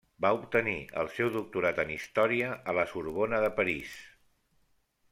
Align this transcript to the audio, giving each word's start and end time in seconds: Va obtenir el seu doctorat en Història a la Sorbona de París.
Va 0.25 0.29
obtenir 0.35 0.73
el 1.01 1.11
seu 1.17 1.29
doctorat 1.35 1.83
en 1.85 1.93
Història 1.97 2.57
a 2.73 2.77
la 2.81 2.89
Sorbona 2.95 3.43
de 3.47 3.55
París. 3.63 3.97